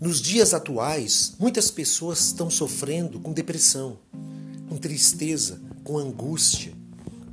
[0.00, 3.98] Nos dias atuais, muitas pessoas estão sofrendo com depressão,
[4.68, 6.72] com tristeza, com angústia,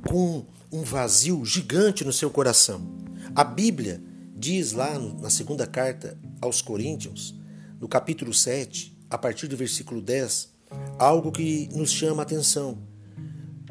[0.08, 2.84] com um vazio gigante no seu coração.
[3.36, 4.02] A Bíblia
[4.36, 7.36] diz lá na segunda carta aos Coríntios,
[7.80, 10.48] no capítulo 7, a partir do versículo 10,
[10.98, 12.78] algo que nos chama a atenção.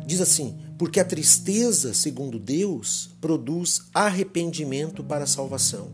[0.06, 5.92] Diz assim: Porque a tristeza, segundo Deus, produz arrependimento para a salvação,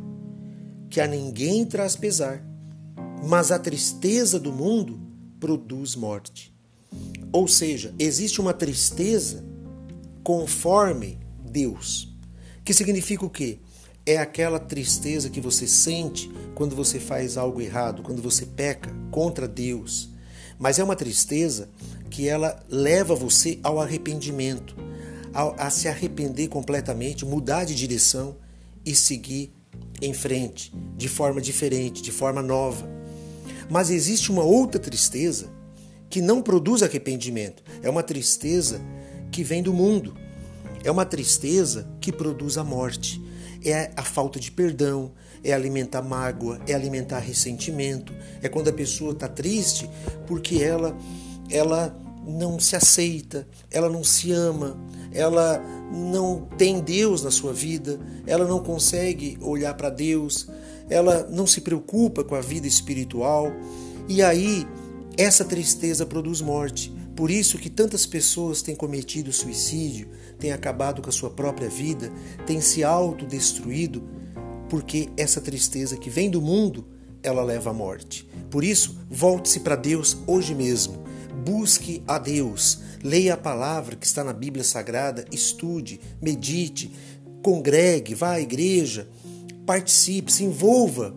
[0.88, 2.51] que a ninguém traz pesar
[3.24, 5.00] mas a tristeza do mundo
[5.40, 6.54] produz morte.
[7.32, 9.44] Ou seja, existe uma tristeza
[10.24, 12.14] conforme Deus.
[12.64, 13.60] Que significa o quê?
[14.06, 19.48] É aquela tristeza que você sente quando você faz algo errado, quando você peca contra
[19.48, 20.10] Deus.
[20.60, 21.70] Mas é uma tristeza
[22.10, 24.76] que ela leva você ao arrependimento,
[25.34, 28.36] a, a se arrepender completamente, mudar de direção
[28.86, 29.54] e seguir
[30.02, 33.01] em frente, de forma diferente, de forma nova.
[33.72, 35.48] Mas existe uma outra tristeza
[36.10, 37.64] que não produz arrependimento.
[37.82, 38.82] É uma tristeza
[39.32, 40.14] que vem do mundo.
[40.84, 43.22] É uma tristeza que produz a morte.
[43.64, 48.14] É a falta de perdão, é alimentar mágoa, é alimentar ressentimento.
[48.42, 49.90] É quando a pessoa está triste
[50.28, 50.94] porque ela,
[51.50, 54.78] ela não se aceita, ela não se ama,
[55.14, 60.50] ela não tem Deus na sua vida, ela não consegue olhar para Deus,
[60.92, 63.52] ela não se preocupa com a vida espiritual
[64.08, 64.68] e aí
[65.18, 66.94] essa tristeza produz morte.
[67.16, 72.12] Por isso que tantas pessoas têm cometido suicídio, têm acabado com a sua própria vida,
[72.46, 74.04] têm se autodestruído,
[74.70, 76.88] porque essa tristeza que vem do mundo,
[77.24, 78.28] ela leva à morte.
[78.50, 81.04] Por isso, volte-se para Deus hoje mesmo.
[81.46, 86.92] Busque a Deus, leia a palavra que está na Bíblia Sagrada, estude, medite,
[87.42, 89.08] congregue, vá à igreja,
[89.66, 91.16] participe, se envolva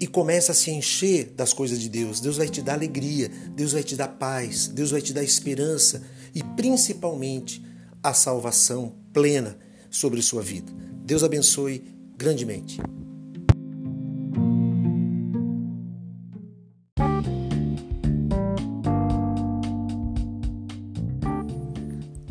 [0.00, 2.20] e comece a se encher das coisas de Deus.
[2.20, 6.02] Deus vai te dar alegria, Deus vai te dar paz, Deus vai te dar esperança
[6.34, 7.62] e principalmente
[8.02, 9.58] a salvação plena
[9.90, 10.72] sobre sua vida.
[11.04, 11.84] Deus abençoe
[12.16, 12.80] grandemente.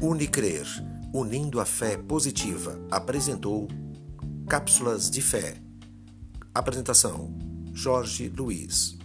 [0.02, 0.66] Unicrer,
[1.14, 3.68] unindo a fé positiva, apresentou
[4.50, 5.62] Cápsulas de Fé.
[6.56, 7.38] Apresentação:
[7.72, 8.98] Jorge Luiz.